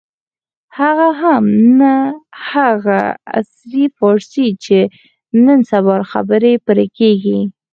هغه 0.79 1.07
هم 1.21 1.43
نه 1.79 1.95
هغه 2.49 3.01
عصري 3.35 3.85
فارسي 3.97 4.47
چې 4.63 4.79
نن 5.45 5.59
سبا 5.71 5.95
خبرې 6.11 6.53
پرې 6.65 6.85
کېږي. 6.97 7.39